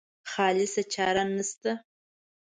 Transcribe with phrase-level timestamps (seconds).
[0.31, 1.71] خالصه چاره نشته.